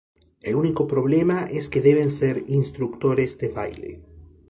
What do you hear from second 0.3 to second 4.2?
El único problema es que deben ser instructores de baile.